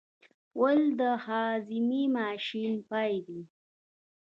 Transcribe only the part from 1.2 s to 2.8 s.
هاضمې ماشین